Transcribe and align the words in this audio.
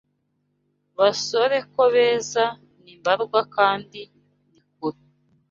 Basore 0.97 1.57
ko 1.73 1.81
beza 1.93 2.43
ni 2.83 2.93
mbarwa 2.99 3.41
kandi 3.55 4.01
ni 4.51 4.61
kure. 4.75 4.99